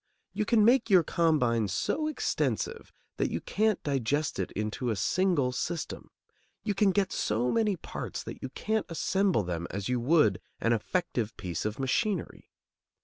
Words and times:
You 0.33 0.45
can 0.45 0.65
make 0.65 0.89
your 0.89 1.03
combine 1.03 1.67
so 1.67 2.07
extensive 2.07 2.91
that 3.17 3.29
you 3.29 3.39
can't 3.39 3.83
digest 3.83 4.39
it 4.39 4.49
into 4.53 4.89
a 4.89 4.95
single 4.95 5.51
system; 5.51 6.09
you 6.63 6.73
can 6.73 6.89
get 6.89 7.11
so 7.11 7.51
many 7.51 7.75
parts 7.75 8.23
that 8.23 8.41
you 8.41 8.49
can't 8.49 8.87
assemble 8.89 9.43
them 9.43 9.67
as 9.69 9.89
you 9.89 9.99
would 9.99 10.41
an 10.59 10.73
effective 10.73 11.37
piece 11.37 11.65
of 11.65 11.77
machinery. 11.77 12.49